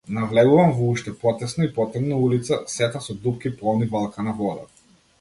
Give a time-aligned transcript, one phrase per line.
[0.17, 4.69] Навлегувам во уште потесна и потемна улица, сета со дупки полни валкана вода.